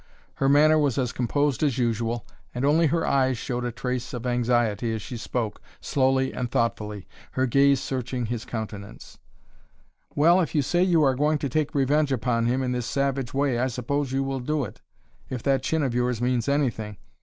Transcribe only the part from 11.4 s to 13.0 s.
take revenge upon him in this